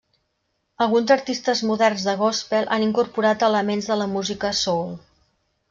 [0.85, 4.93] Alguns artistes moderns de gòspel han incorporat elements de la música soul.